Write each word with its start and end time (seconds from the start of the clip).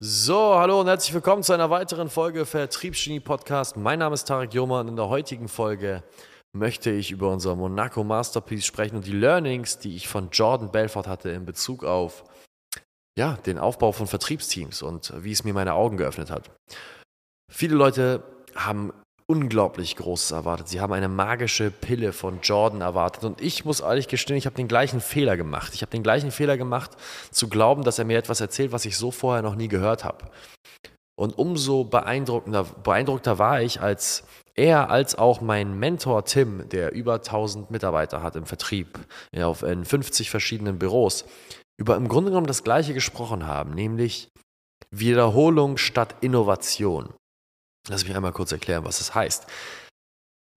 So, 0.00 0.54
hallo 0.54 0.80
und 0.80 0.86
herzlich 0.86 1.12
willkommen 1.12 1.42
zu 1.42 1.52
einer 1.52 1.70
weiteren 1.70 2.08
Folge 2.08 2.46
Vertriebsgenie 2.46 3.18
Podcast. 3.18 3.76
Mein 3.76 3.98
Name 3.98 4.14
ist 4.14 4.28
Tarek 4.28 4.54
Joma 4.54 4.82
und 4.82 4.86
in 4.86 4.94
der 4.94 5.08
heutigen 5.08 5.48
Folge 5.48 6.04
möchte 6.52 6.92
ich 6.92 7.10
über 7.10 7.32
unser 7.32 7.56
Monaco 7.56 8.04
Masterpiece 8.04 8.64
sprechen 8.64 8.94
und 8.94 9.06
die 9.06 9.12
Learnings, 9.12 9.80
die 9.80 9.96
ich 9.96 10.06
von 10.06 10.30
Jordan 10.30 10.70
Belfort 10.70 11.08
hatte 11.08 11.30
in 11.30 11.44
Bezug 11.44 11.82
auf 11.82 12.22
ja, 13.18 13.38
den 13.44 13.58
Aufbau 13.58 13.90
von 13.90 14.06
Vertriebsteams 14.06 14.82
und 14.82 15.12
wie 15.24 15.32
es 15.32 15.42
mir 15.42 15.52
meine 15.52 15.74
Augen 15.74 15.96
geöffnet 15.96 16.30
hat. 16.30 16.48
Viele 17.50 17.74
Leute 17.74 18.22
haben 18.54 18.92
unglaublich 19.30 19.96
Großes 19.96 20.30
erwartet. 20.30 20.68
Sie 20.68 20.80
haben 20.80 20.92
eine 20.92 21.08
magische 21.08 21.70
Pille 21.70 22.12
von 22.12 22.40
Jordan 22.42 22.80
erwartet. 22.80 23.24
Und 23.24 23.42
ich 23.42 23.64
muss 23.64 23.80
ehrlich 23.80 24.08
gestehen, 24.08 24.38
ich 24.38 24.46
habe 24.46 24.56
den 24.56 24.68
gleichen 24.68 25.00
Fehler 25.00 25.36
gemacht. 25.36 25.74
Ich 25.74 25.82
habe 25.82 25.90
den 25.90 26.02
gleichen 26.02 26.30
Fehler 26.30 26.56
gemacht, 26.56 26.92
zu 27.30 27.48
glauben, 27.48 27.84
dass 27.84 27.98
er 27.98 28.06
mir 28.06 28.18
etwas 28.18 28.40
erzählt, 28.40 28.72
was 28.72 28.86
ich 28.86 28.96
so 28.96 29.10
vorher 29.10 29.42
noch 29.42 29.54
nie 29.54 29.68
gehört 29.68 30.02
habe. 30.02 30.30
Und 31.18 31.36
umso 31.36 31.84
beeindruckender, 31.84 32.64
beeindruckter 32.64 33.38
war 33.38 33.60
ich, 33.60 33.82
als 33.82 34.24
er 34.54 34.90
als 34.90 35.16
auch 35.16 35.40
mein 35.40 35.78
Mentor 35.78 36.24
Tim, 36.24 36.68
der 36.68 36.92
über 36.92 37.14
1000 37.14 37.70
Mitarbeiter 37.70 38.22
hat 38.22 38.34
im 38.34 38.46
Vertrieb, 38.46 38.98
in 39.32 39.84
50 39.84 40.30
verschiedenen 40.30 40.78
Büros, 40.78 41.26
über 41.76 41.96
im 41.96 42.08
Grunde 42.08 42.30
genommen 42.30 42.46
das 42.46 42.64
Gleiche 42.64 42.94
gesprochen 42.94 43.46
haben, 43.46 43.74
nämlich 43.74 44.30
Wiederholung 44.90 45.76
statt 45.76 46.16
Innovation. 46.22 47.12
Lass 47.88 48.06
mich 48.06 48.14
einmal 48.14 48.32
kurz 48.32 48.52
erklären, 48.52 48.84
was 48.84 48.98
das 48.98 49.14
heißt. 49.14 49.46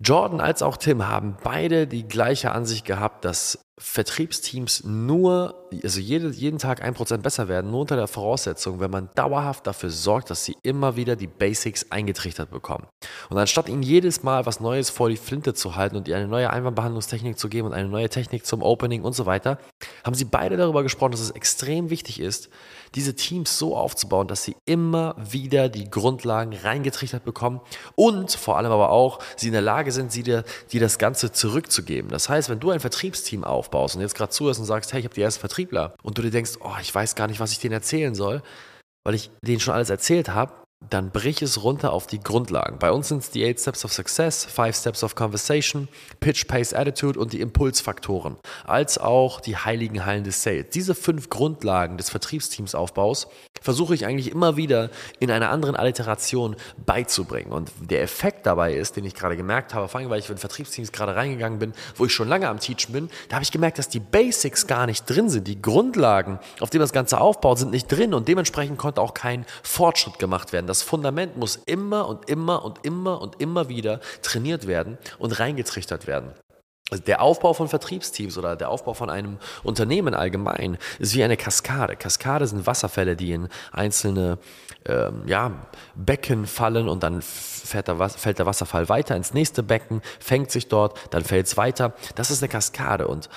Jordan 0.03 0.41
als 0.41 0.62
auch 0.62 0.77
Tim 0.77 1.08
haben 1.08 1.38
beide 1.44 1.88
die 1.88 2.08
gleiche 2.08 2.52
Ansicht 2.52 2.85
gehabt, 2.85 3.23
dass 3.23 3.59
Vertriebsteams 3.84 4.84
nur, 4.84 5.67
also 5.84 5.99
jede, 5.99 6.30
jeden 6.30 6.59
Tag 6.59 6.84
ein 6.84 6.94
Prozent 6.94 7.23
besser 7.23 7.48
werden, 7.48 7.72
nur 7.72 7.81
unter 7.81 7.95
der 7.95 8.08
Voraussetzung, 8.08 8.80
wenn 8.80 8.91
man 8.91 9.09
dauerhaft 9.16 9.66
dafür 9.66 9.89
sorgt, 9.89 10.30
dass 10.30 10.45
sie 10.45 10.55
immer 10.62 10.95
wieder 10.98 11.16
die 11.16 11.26
Basics 11.26 11.88
eingetrichtert 11.89 12.52
bekommen. 12.52 12.86
Und 13.31 13.39
anstatt 13.39 13.67
ihnen 13.67 13.81
jedes 13.81 14.22
Mal 14.22 14.45
was 14.45 14.59
Neues 14.59 14.91
vor 14.91 15.09
die 15.09 15.17
Flinte 15.17 15.56
zu 15.56 15.75
halten 15.75 15.95
und 15.95 16.08
ihr 16.08 16.16
eine 16.16 16.28
neue 16.28 16.52
Einwandbehandlungstechnik 16.52 17.39
zu 17.39 17.50
geben 17.50 17.67
und 17.67 17.73
eine 17.73 17.89
neue 17.89 18.08
Technik 18.08 18.45
zum 18.45 18.61
Opening 18.61 19.02
und 19.02 19.14
so 19.14 19.25
weiter, 19.25 19.58
haben 20.06 20.13
sie 20.13 20.25
beide 20.25 20.58
darüber 20.58 20.84
gesprochen, 20.84 21.11
dass 21.11 21.22
es 21.22 21.31
extrem 21.31 21.89
wichtig 21.89 22.19
ist, 22.19 22.50
diese 22.94 23.16
Teams 23.16 23.58
so 23.58 23.75
aufzubauen, 23.75 24.28
dass 24.28 24.44
sie 24.44 24.56
immer 24.66 25.16
wieder 25.17 25.69
die 25.69 25.89
Grundlagen 25.89 26.53
reingetrichtert 26.53 27.23
bekommen 27.23 27.61
und 27.95 28.31
vor 28.31 28.58
allem 28.58 28.72
aber 28.72 28.91
auch 28.91 29.19
sie 29.38 29.47
in 29.47 29.53
der 29.53 29.61
Lage 29.61 29.91
sind, 29.91 30.11
sie 30.11 30.23
dir, 30.23 30.44
dir 30.72 30.81
das 30.81 31.00
Ganze 31.00 31.31
zurückzugeben. 31.31 32.11
Das 32.11 32.30
heißt, 32.30 32.50
wenn 32.50 32.59
du 32.59 32.69
ein 32.69 32.80
Vertriebsteam 32.80 33.44
aufbaust, 33.44 33.70
aufbaust 33.72 33.95
und 33.95 34.02
jetzt 34.02 34.16
gerade 34.16 34.31
zuhörst 34.31 34.59
und 34.59 34.66
sagst, 34.66 34.94
hey, 34.94 35.00
ich 35.00 35.05
habe 35.05 35.16
die 35.16 35.22
ersten 35.22 35.39
Vertriebler. 35.39 35.95
Und 36.03 36.17
du 36.17 36.22
dir 36.22 36.31
denkst, 36.31 36.58
oh, 36.59 36.75
ich 36.81 36.94
weiß 36.94 37.16
gar 37.16 37.27
nicht, 37.27 37.39
was 37.39 37.52
ich 37.52 37.59
denen 37.59 37.73
erzählen 37.73 38.13
soll, 38.13 38.41
weil 39.05 39.16
ich 39.16 39.31
denen 39.41 39.59
schon 39.59 39.73
alles 39.73 39.89
erzählt 39.89 40.30
habe, 40.30 40.53
dann 40.90 41.12
brich 41.12 41.42
es 41.42 41.64
runter 41.64 41.94
auf 41.94 42.08
die 42.08 42.20
Grundlagen. 42.20 42.80
Bei 42.80 42.92
uns 42.92 43.10
sind 43.10 43.20
es 43.20 43.30
die 43.30 43.48
8 43.48 43.60
Steps 43.60 43.86
of 43.86 43.94
Success, 43.94 44.46
5 44.46 44.76
Steps 44.76 45.04
of 45.04 45.16
Conversation, 45.16 45.88
Pitch, 46.20 46.48
Pace, 46.48 46.74
Attitude 46.74 47.20
und 47.20 47.34
die 47.34 47.40
Impulsfaktoren, 47.40 48.38
als 48.66 48.98
auch 48.98 49.42
die 49.42 49.56
heiligen 49.56 50.06
Hallen 50.06 50.24
des 50.24 50.42
Sales. 50.42 50.66
Diese 50.74 50.96
fünf 50.96 51.30
Grundlagen 51.30 51.98
des 51.98 52.09
Vertriebsteamsaufbaus 52.09 53.28
versuche 53.62 53.94
ich 53.94 54.08
eigentlich 54.08 54.32
immer 54.32 54.58
wieder 54.58 54.90
in 55.20 55.30
einer 55.30 55.52
anderen 55.52 55.76
Alliteration 55.76 56.56
beizubringen. 56.84 57.52
Und 57.52 57.72
der 57.80 58.02
Effekt 58.02 58.48
dabei 58.48 58.74
ist, 58.74 58.96
den 58.96 59.06
ich 59.06 59.14
gerade 59.14 59.38
gemerkt 59.38 59.76
habe, 59.76 59.88
vor 59.88 60.00
allem 60.00 60.09
weil 60.09 60.20
ich 60.20 60.30
in 60.30 60.38
Vertriebsteams 60.38 60.92
gerade 60.92 61.16
reingegangen 61.16 61.59
bin, 61.59 61.74
wo 61.96 62.06
ich 62.06 62.14
schon 62.14 62.28
lange 62.28 62.50
am 62.50 62.59
Teachen 62.59 62.92
bin, 62.92 63.09
da 63.30 63.36
habe 63.36 63.44
ich 63.44 63.52
gemerkt, 63.52 63.78
dass 63.78 63.88
die 63.88 64.00
Basics 64.00 64.66
gar 64.66 64.88
nicht 64.88 65.08
drin 65.08 65.30
sind. 65.30 65.48
Die 65.48 65.62
Grundlagen, 65.62 66.40
auf 66.59 66.72
denen 66.72 66.82
das 66.82 66.92
Ganze 66.92 67.22
aufbaut, 67.22 67.59
sind 67.59 67.70
nicht 67.70 67.88
drin 67.92 68.16
und 68.16 68.28
dementsprechend 68.28 68.80
konnte 68.80 69.00
auch 69.00 69.14
kein 69.14 69.46
Fortschritt 69.62 70.18
gemacht 70.18 70.54
werden 70.54 70.70
das 70.72 70.83
Fundament 70.83 71.36
muss 71.36 71.58
immer 71.58 72.08
und 72.08 72.30
immer 72.30 72.64
und 72.64 72.86
immer 72.86 73.22
und 73.22 73.41
immer 73.41 73.67
wieder 73.67 74.00
trainiert 74.22 74.67
werden 74.67 74.97
und 75.19 75.38
reingetrichtert 75.38 76.08
werden. 76.08 76.31
Also 76.89 77.03
der 77.03 77.22
Aufbau 77.22 77.53
von 77.53 77.68
Vertriebsteams 77.68 78.38
oder 78.38 78.56
der 78.56 78.69
Aufbau 78.69 78.94
von 78.94 79.09
einem 79.09 79.38
Unternehmen 79.63 80.13
allgemein 80.13 80.78
ist 80.97 81.13
wie 81.13 81.25
eine 81.25 81.35
Kaskade. 81.35 81.97
Kaskade 81.97 82.47
sind 82.47 82.66
Wasserfälle, 82.66 83.18
die 83.18 83.34
in 83.34 83.50
einzelne 83.73 84.38
ähm, 84.85 85.23
ja, 85.25 85.51
Becken 85.96 86.46
fallen 86.46 86.88
und 86.88 87.03
dann 87.03 87.22
fährt 87.22 87.90
der, 87.90 88.09
fällt 88.09 88.40
der 88.40 88.46
Wasserfall 88.46 88.88
weiter 88.88 89.17
ins 89.17 89.34
nächste 89.34 89.63
Becken, 89.63 90.01
fängt 90.22 90.51
sich 90.51 90.69
dort, 90.69 90.97
dann 91.13 91.25
fällt 91.25 91.47
es 91.47 91.57
weiter. 91.57 91.94
Das 92.16 92.31
ist 92.31 92.41
eine 92.41 92.50
Kaskade 92.50 93.07
und 93.09 93.29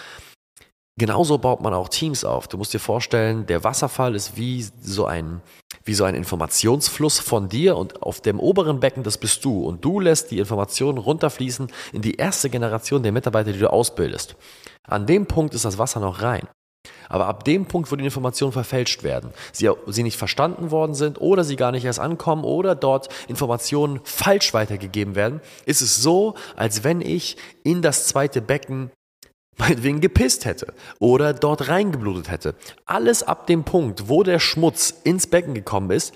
Genauso 0.96 1.38
baut 1.38 1.60
man 1.60 1.74
auch 1.74 1.88
Teams 1.88 2.24
auf. 2.24 2.46
Du 2.46 2.56
musst 2.56 2.72
dir 2.72 2.78
vorstellen, 2.78 3.46
der 3.46 3.64
Wasserfall 3.64 4.14
ist 4.14 4.36
wie 4.36 4.62
so 4.62 5.06
ein, 5.06 5.42
wie 5.84 5.94
so 5.94 6.04
ein 6.04 6.14
Informationsfluss 6.14 7.18
von 7.18 7.48
dir 7.48 7.76
und 7.76 8.02
auf 8.02 8.20
dem 8.20 8.40
oberen 8.40 8.80
Becken, 8.80 9.02
das 9.02 9.18
bist 9.18 9.44
du. 9.44 9.64
Und 9.64 9.84
du 9.84 10.00
lässt 10.00 10.30
die 10.30 10.38
Informationen 10.38 10.98
runterfließen 10.98 11.68
in 11.92 12.02
die 12.02 12.14
erste 12.14 12.50
Generation 12.50 13.02
der 13.02 13.12
Mitarbeiter, 13.12 13.52
die 13.52 13.58
du 13.58 13.70
ausbildest. 13.70 14.36
An 14.82 15.06
dem 15.06 15.26
Punkt 15.26 15.54
ist 15.54 15.64
das 15.64 15.78
Wasser 15.78 16.00
noch 16.00 16.22
rein. 16.22 16.48
Aber 17.08 17.26
ab 17.26 17.44
dem 17.44 17.66
Punkt, 17.66 17.90
wo 17.90 17.96
die 17.96 18.04
Informationen 18.04 18.52
verfälscht 18.52 19.02
werden, 19.02 19.30
sie, 19.52 19.70
sie 19.86 20.02
nicht 20.02 20.18
verstanden 20.18 20.70
worden 20.70 20.94
sind 20.94 21.20
oder 21.20 21.44
sie 21.44 21.56
gar 21.56 21.72
nicht 21.72 21.84
erst 21.84 22.00
ankommen 22.00 22.44
oder 22.44 22.74
dort 22.74 23.08
Informationen 23.28 24.00
falsch 24.04 24.52
weitergegeben 24.52 25.14
werden, 25.14 25.40
ist 25.64 25.80
es 25.80 26.02
so, 26.02 26.34
als 26.56 26.84
wenn 26.84 27.00
ich 27.00 27.36
in 27.62 27.82
das 27.82 28.06
zweite 28.06 28.42
Becken 28.42 28.90
meinetwegen 29.58 30.00
gepisst 30.00 30.44
hätte 30.44 30.72
oder 30.98 31.32
dort 31.32 31.68
reingeblutet 31.68 32.30
hätte. 32.30 32.54
Alles 32.86 33.22
ab 33.22 33.46
dem 33.46 33.64
Punkt, 33.64 34.08
wo 34.08 34.22
der 34.22 34.38
Schmutz 34.38 34.94
ins 35.04 35.26
Becken 35.26 35.54
gekommen 35.54 35.90
ist, 35.90 36.14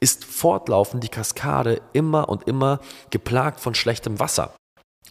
ist 0.00 0.24
fortlaufend 0.24 1.04
die 1.04 1.08
Kaskade 1.08 1.80
immer 1.92 2.28
und 2.28 2.48
immer 2.48 2.80
geplagt 3.10 3.60
von 3.60 3.74
schlechtem 3.74 4.18
Wasser. 4.18 4.54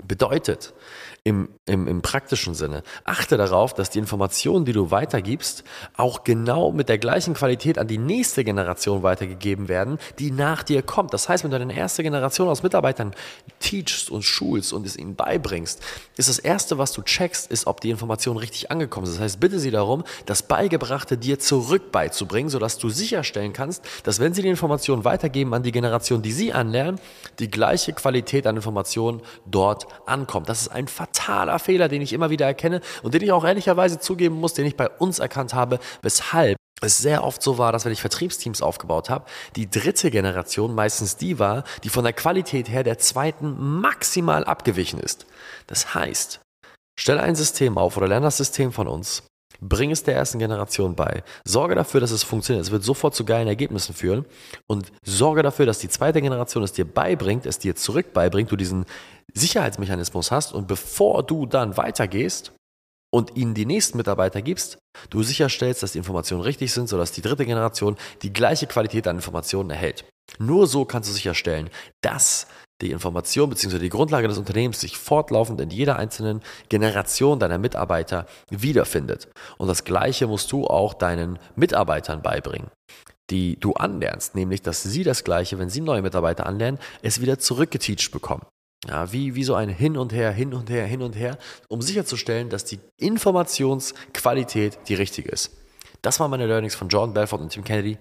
Bedeutet, 0.08 0.74
im, 1.24 1.50
im, 1.66 1.88
im 1.88 2.02
praktischen 2.02 2.54
Sinne. 2.54 2.84
Achte 3.04 3.38
darauf, 3.38 3.74
dass 3.74 3.90
die 3.90 4.00
Informationen, 4.00 4.66
die 4.66 4.72
du 4.72 4.90
weitergibst, 4.90 5.64
auch 5.98 6.24
genau 6.24 6.72
mit 6.72 6.90
der 6.90 6.98
gleichen 6.98 7.34
Qualität 7.34 7.78
an 7.78 7.88
die 7.88 7.98
nächste 7.98 8.44
Generation 8.44 9.04
weitergegeben 9.04 9.68
werden, 9.68 10.00
die 10.18 10.32
nach 10.32 10.64
dir 10.64 10.82
kommt. 10.82 11.14
Das 11.14 11.28
heißt, 11.28 11.44
wenn 11.44 11.52
du 11.52 11.58
eine 11.58 11.76
erste 11.76 12.04
Generation 12.04 12.48
aus 12.48 12.64
Mitarbeitern 12.64 13.14
teachst 13.60 14.10
und 14.10 14.24
schulst 14.24 14.72
und 14.72 14.86
es 14.86 14.98
ihnen 14.98 15.16
beibringst, 15.16 15.82
ist 16.16 16.30
das 16.30 16.40
Erste, 16.40 16.78
was 16.78 16.94
du 16.94 17.02
checkst, 17.02 17.52
ist, 17.52 17.68
ob 17.68 17.82
die 17.82 17.90
Information 17.90 18.38
richtig 18.38 18.72
angekommen 18.72 19.06
ist. 19.06 19.16
Das 19.16 19.22
heißt, 19.22 19.40
bitte 19.40 19.60
sie 19.60 19.72
darum, 19.72 20.06
das 20.26 20.44
Beigebrachte 20.44 21.18
dir 21.18 21.38
zurück 21.40 21.92
beizubringen, 21.92 22.50
sodass 22.50 22.78
du 22.78 22.90
sicherstellen 22.90 23.54
kannst, 23.54 23.84
dass 24.04 24.20
wenn 24.20 24.34
sie 24.34 24.42
die 24.42 24.50
Information 24.50 25.04
weitergeben 25.04 25.54
an 25.54 25.64
die 25.64 25.72
Generation, 25.72 26.22
die 26.22 26.32
sie 26.32 26.54
anlernen, 26.54 27.00
die 27.40 27.52
gleiche 27.52 27.94
Qualität 27.94 28.48
an 28.48 28.56
Informationen 28.56 29.22
dort 29.46 29.89
ankommt. 30.06 30.50
Das 30.50 30.62
ist 30.62 30.70
ein 30.70 30.88
fataler 30.88 31.60
Fehler, 31.60 31.88
den 31.88 32.02
ich 32.02 32.14
immer 32.14 32.30
wieder 32.30 32.46
erkenne 32.46 32.82
und 33.04 33.14
den 33.14 33.22
ich 33.22 33.32
auch 33.32 33.46
ehrlicherweise 33.46 34.00
zugeben 34.00 34.36
muss, 34.36 34.54
den 34.54 34.66
ich 34.66 34.76
bei 34.76 34.90
uns 34.90 35.20
erkannt 35.20 35.54
habe, 35.54 35.80
weshalb 36.02 36.58
es 36.82 36.98
sehr 36.98 37.24
oft 37.24 37.42
so 37.42 37.58
war, 37.58 37.72
dass 37.72 37.86
wenn 37.86 37.92
ich 37.92 38.02
Vertriebsteams 38.02 38.62
aufgebaut 38.62 39.10
habe, 39.10 39.26
die 39.56 39.70
dritte 39.70 40.12
Generation 40.12 40.74
meistens 40.74 41.18
die 41.18 41.40
war, 41.40 41.64
die 41.84 41.90
von 41.90 42.04
der 42.04 42.14
Qualität 42.14 42.70
her 42.70 42.84
der 42.84 42.98
zweiten 42.98 43.80
maximal 43.82 44.46
abgewichen 44.46 45.00
ist. 45.00 45.26
Das 45.68 45.94
heißt, 45.94 46.40
stelle 46.98 47.22
ein 47.22 47.36
System 47.36 47.78
auf 47.78 47.98
oder 47.98 48.08
lerne 48.08 48.28
das 48.28 48.38
System 48.38 48.72
von 48.72 48.88
uns, 48.88 49.24
Bring 49.62 49.92
es 49.92 50.04
der 50.04 50.16
ersten 50.16 50.40
Generation 50.40 50.96
bei. 50.96 51.24
Sorge 51.44 51.76
dafür, 51.76 52.00
dass 52.00 52.12
es 52.12 52.24
funktioniert. 52.24 52.66
Es 52.66 52.72
wird 52.72 52.84
sofort 52.84 53.14
zu 53.14 53.26
geilen 53.26 53.48
Ergebnissen 53.48 53.94
führen. 53.94 54.26
Und 54.68 54.92
sorge 55.04 55.44
dafür, 55.44 55.66
dass 55.66 55.80
die 55.80 55.90
zweite 55.90 56.22
Generation 56.22 56.64
es 56.64 56.72
dir 56.72 56.86
beibringt, 56.86 57.46
es 57.46 57.60
dir 57.60 57.76
zurück 57.76 58.14
beibringt, 58.14 58.52
du 58.52 58.56
diesen 58.56 58.86
Sicherheitsmechanismus 59.34 60.32
hast. 60.32 60.54
Und 60.54 60.68
bevor 60.68 61.24
du 61.24 61.46
dann 61.46 61.78
weitergehst 61.78 62.54
und 63.12 63.36
ihnen 63.36 63.54
die 63.54 63.66
nächsten 63.66 63.98
Mitarbeiter 63.98 64.42
gibst, 64.42 64.78
du 65.10 65.24
sicherstellst, 65.24 65.84
dass 65.84 65.94
die 65.94 65.98
Informationen 65.98 66.42
richtig 66.42 66.72
sind, 66.74 66.90
sodass 66.90 67.12
die 67.12 67.22
dritte 67.22 67.46
Generation 67.46 67.98
die 68.22 68.34
gleiche 68.34 68.68
Qualität 68.68 69.08
an 69.08 69.18
Informationen 69.18 69.70
erhält. 69.70 70.06
Nur 70.38 70.68
so 70.68 70.86
kannst 70.86 71.10
du 71.10 71.14
sicherstellen, 71.14 71.70
dass 72.02 72.48
die 72.82 72.92
Information 72.92 73.50
bzw. 73.50 73.80
die 73.80 73.90
Grundlage 73.90 74.28
des 74.28 74.38
Unternehmens 74.38 74.80
sich 74.80 74.98
fortlaufend 74.98 75.60
in 75.60 75.70
jeder 75.70 75.98
einzelnen 75.98 76.42
Generation 76.70 77.40
deiner 77.40 77.58
Mitarbeiter 77.58 78.26
wiederfindet. 78.50 79.28
Und 79.58 79.68
das 79.68 79.84
Gleiche 79.84 80.28
musst 80.28 80.52
du 80.52 80.66
auch 80.66 80.94
deinen 80.94 81.40
Mitarbeitern 81.56 82.22
beibringen, 82.22 82.70
die 83.30 83.60
du 83.60 83.74
anlernst, 83.74 84.36
nämlich 84.36 84.62
dass 84.62 84.84
sie 84.84 85.04
das 85.04 85.24
Gleiche, 85.24 85.60
wenn 85.60 85.70
sie 85.70 85.82
neue 85.82 86.02
Mitarbeiter 86.02 86.46
anlernen, 86.46 86.80
es 87.02 87.20
wieder 87.20 87.38
zurückgeteacht 87.40 88.12
bekommen. 88.12 88.46
Ja, 88.88 89.12
wie, 89.12 89.36
wie 89.36 89.44
so 89.44 89.56
ein 89.56 89.70
Hin 89.70 89.98
und 89.98 90.14
Her, 90.14 90.32
hin 90.32 90.54
und 90.54 90.70
her, 90.70 90.86
hin 90.86 91.02
und 91.02 91.16
her, 91.16 91.38
um 91.68 91.82
sicherzustellen, 91.82 92.50
dass 92.50 92.64
die 92.64 92.80
Informationsqualität 92.98 94.80
die 94.88 94.96
richtige 94.96 95.30
ist. 95.30 95.52
Das 96.02 96.20
waren 96.20 96.32
meine 96.32 96.48
Learnings 96.48 96.76
von 96.76 96.88
Jordan 96.88 97.14
Belfort 97.14 97.42
und 97.42 97.50
Tim 97.50 97.64
Kennedy. 97.64 97.98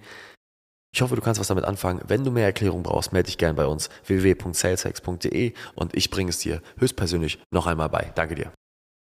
Ich 0.91 1.01
hoffe, 1.01 1.15
du 1.15 1.21
kannst 1.21 1.39
was 1.39 1.47
damit 1.47 1.65
anfangen. 1.65 2.01
Wenn 2.07 2.23
du 2.23 2.31
mehr 2.31 2.45
Erklärung 2.45 2.81
brauchst, 2.81 3.13
melde 3.13 3.27
dich 3.27 3.37
gerne 3.37 3.53
bei 3.53 3.65
uns 3.65 3.89
www.saleshex.de 4.07 5.53
und 5.75 5.95
ich 5.95 6.09
bringe 6.09 6.29
es 6.29 6.39
dir 6.39 6.61
höchstpersönlich 6.77 7.39
noch 7.51 7.67
einmal 7.67 7.89
bei. 7.89 8.11
Danke 8.15 8.35
dir. 8.35 8.51